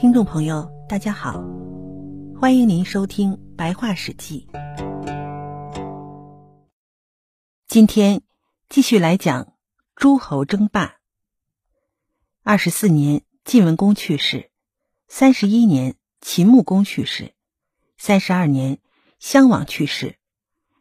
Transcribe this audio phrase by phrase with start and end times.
[0.00, 1.42] 听众朋友，大家好，
[2.40, 4.46] 欢迎您收听《白话史记》。
[7.66, 8.22] 今天
[8.68, 9.54] 继续来讲
[9.96, 10.98] 诸侯争霸。
[12.44, 14.50] 二十四年，晋文公去世；
[15.08, 17.32] 三十一年，秦穆公去世；
[17.96, 18.78] 三十二年，
[19.18, 20.14] 襄王去世。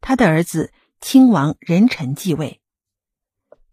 [0.00, 0.72] 他的儿子
[1.02, 2.62] 亲王仁臣继位。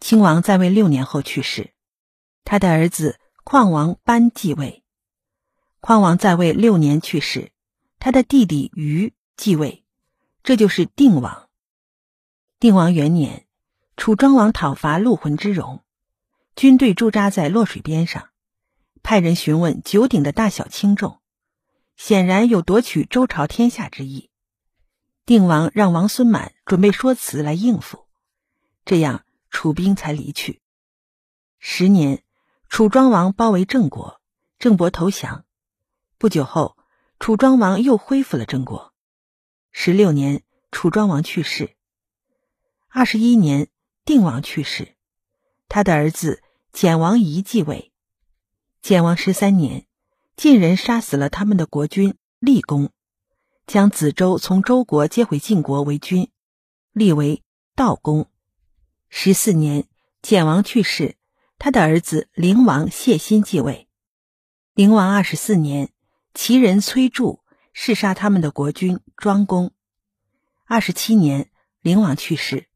[0.02, 1.72] 亲王在位六年后去世，
[2.44, 4.84] 他的儿子况王班继位。
[5.82, 7.52] 匡王在位六年去世，
[8.00, 9.86] 他的弟弟于继位，
[10.44, 11.48] 这就是定王。
[12.60, 13.48] 定王元年，
[13.96, 15.82] 楚庄王讨伐陆浑之戎，
[16.56, 18.30] 军队驻扎在洛水边上，
[19.02, 21.22] 派人询问九鼎的大小轻重，
[21.96, 24.30] 显然有夺取周朝天下之意。
[25.26, 28.06] 定王让王孙满准备说辞来应付，
[28.84, 30.62] 这样楚兵才离去。
[31.58, 32.22] 十年，
[32.68, 34.20] 楚庄王包围郑国，
[34.58, 35.46] 郑伯投降。
[36.20, 36.76] 不久后，
[37.18, 38.94] 楚庄王又恢复了郑国。
[39.72, 41.78] 十六年，楚庄王去世。
[42.90, 43.70] 二十一年，
[44.04, 44.98] 定王去世，
[45.70, 46.44] 他的儿子
[46.74, 47.94] 简王仪继位。
[48.82, 49.88] 简王十三年，
[50.36, 52.90] 晋人杀死了他们的国君厉公，
[53.66, 56.30] 将子周从周国接回晋国为君，
[56.92, 57.44] 立为
[57.76, 58.30] 道公。
[59.08, 59.88] 十四年，
[60.22, 61.16] 简王去世，
[61.58, 63.88] 他的儿子灵王谢辛继位。
[64.74, 65.94] 灵王二十四年。
[66.34, 67.42] 齐人崔杼
[67.74, 69.74] 弑杀他们的国君庄公。
[70.66, 71.50] 二十七年，
[71.82, 72.68] 灵王去世，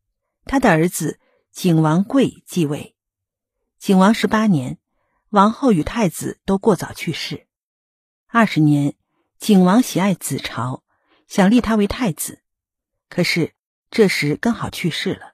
[0.45, 1.19] 他的儿子
[1.51, 2.95] 景王贵继位。
[3.77, 4.79] 景王十八年，
[5.29, 7.47] 王后与太子都过早去世。
[8.27, 8.95] 二十年，
[9.37, 10.83] 景王喜爱子朝，
[11.27, 12.41] 想立他为太子，
[13.09, 13.53] 可是
[13.91, 15.33] 这时刚好去世了。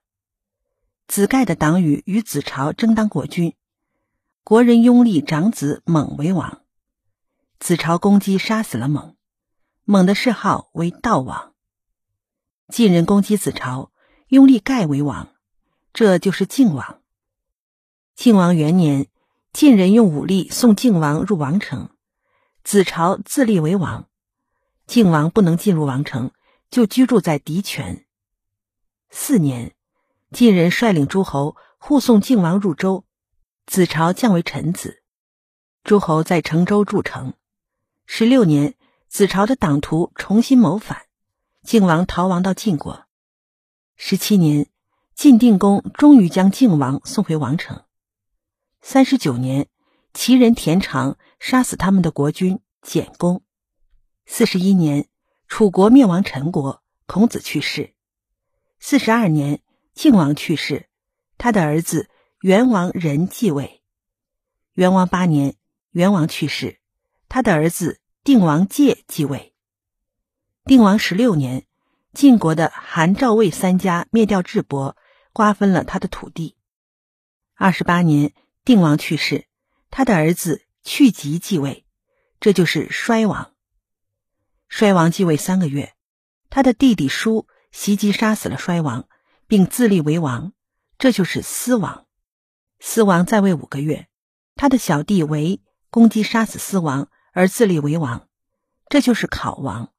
[1.08, 3.56] 子盖的党羽与子朝争当国君，
[4.44, 6.62] 国人拥立长子猛为王。
[7.60, 9.16] 子朝攻击，杀死了猛。
[9.84, 11.54] 猛的谥号为悼王。
[12.70, 13.92] 晋人攻击子朝，
[14.30, 15.30] 拥立盖为王，
[15.92, 17.02] 这就是晋王。
[18.16, 19.08] 晋王元年，
[19.52, 21.90] 晋人用武力送晋王入王城，
[22.64, 24.08] 子朝自立为王。
[24.88, 26.32] 晋王不能进入王城，
[26.72, 28.06] 就居住在狄泉。
[29.10, 29.76] 四年，
[30.32, 33.06] 晋人率领诸侯护送晋王入周，
[33.66, 35.04] 子朝降为臣子。
[35.84, 37.34] 诸侯在成周筑城。
[38.12, 38.74] 十六年，
[39.08, 41.04] 子朝的党徒重新谋反，
[41.62, 43.06] 靖王逃亡到晋国。
[43.96, 44.68] 十七年，
[45.14, 47.84] 晋定公终于将靖王送回王城。
[48.82, 49.70] 三十九年，
[50.12, 53.44] 齐人田常杀死他们的国君简公。
[54.26, 55.08] 四十一年，
[55.48, 57.94] 楚国灭亡陈国，孔子去世。
[58.80, 59.62] 四十二年，
[59.94, 60.90] 靖王去世，
[61.38, 62.10] 他的儿子
[62.42, 63.84] 元王仁继位。
[64.74, 65.56] 元王八年，
[65.92, 66.79] 元王去世。
[67.30, 69.54] 他的儿子定王介继位。
[70.66, 71.66] 定王十六年，
[72.12, 74.98] 晋国的韩、赵、魏三家灭掉智伯，
[75.32, 76.58] 瓜分了他的土地。
[77.56, 78.34] 二十八年，
[78.66, 79.46] 定王去世，
[79.92, 81.86] 他的儿子去疾继位，
[82.40, 83.54] 这就是衰王。
[84.68, 85.94] 衰王继位三个月，
[86.50, 89.08] 他的弟弟叔袭击杀死了衰王，
[89.48, 90.54] 并自立为王，
[90.98, 92.08] 这就是司王。
[92.80, 94.08] 司王在位五个月，
[94.56, 95.62] 他的小弟为
[95.92, 97.10] 攻击杀死司王。
[97.32, 98.28] 而自立为王，
[98.88, 99.92] 这就是考王。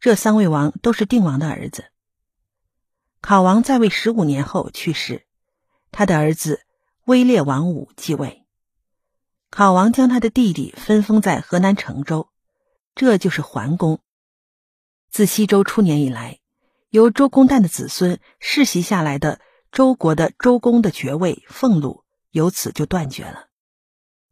[0.00, 1.86] 这三位王都是定王的儿子。
[3.20, 5.26] 考王在位十五年后去世，
[5.90, 6.62] 他的儿子
[7.04, 8.44] 威烈王武继位。
[9.50, 12.28] 考王将他的弟弟分封在河南成州，
[12.94, 14.00] 这就是桓公。
[15.10, 16.38] 自西周初年以来，
[16.90, 19.40] 由周公旦的子孙世袭下来的
[19.72, 23.48] 周国的周公的爵位俸禄，由此就断绝了，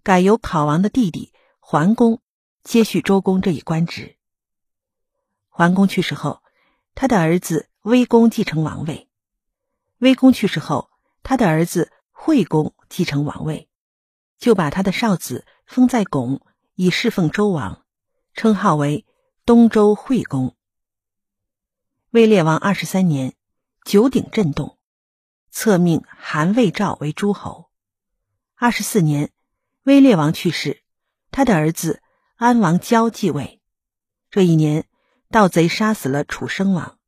[0.03, 1.33] 改由考王的弟弟。
[1.69, 2.23] 桓公
[2.63, 4.17] 接续周公这一官职。
[5.49, 6.41] 桓公去世后，
[6.95, 9.09] 他的儿子威公继承王位。
[9.99, 10.89] 威公去世后，
[11.25, 13.69] 他的儿子惠公继承王位，
[14.39, 16.41] 就把他的少子封在巩，
[16.77, 17.85] 以侍奉周王，
[18.33, 19.05] 称号为
[19.45, 20.55] 东周惠公。
[22.11, 23.35] 威烈王二十三年，
[23.85, 24.79] 九鼎震动，
[25.51, 27.73] 册命韩、魏、赵为诸侯。
[28.55, 29.33] 二十四年，
[29.83, 30.85] 威烈王去世。
[31.37, 32.01] 他的儿子
[32.37, 33.61] 安王交继位。
[34.31, 34.87] 这一年，
[35.31, 36.99] 盗贼杀死了楚生王。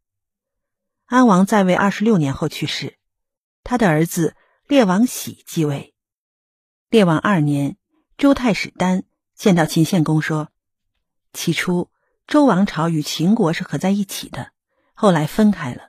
[1.07, 2.99] 安王在位二十六年后去世，
[3.65, 4.37] 他的儿子
[4.67, 5.95] 列王喜继位。
[6.91, 7.79] 列王二年，
[8.19, 9.05] 周太史丹
[9.35, 10.51] 见到秦献公说
[11.33, 11.89] ：“起初，
[12.27, 14.53] 周王朝与秦国是合在一起的，
[14.93, 15.89] 后来分开了。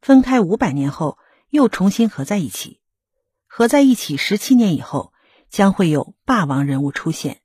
[0.00, 1.18] 分开五百年后，
[1.50, 2.80] 又重新合在一起。
[3.48, 5.12] 合在一起十七年以后，
[5.50, 7.40] 将会有霸王人物出现。”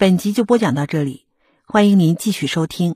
[0.00, 1.26] 本集就播讲到这里，
[1.66, 2.94] 欢迎您继续收听。